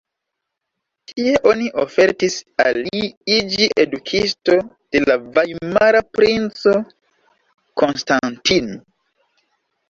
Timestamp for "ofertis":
1.81-2.37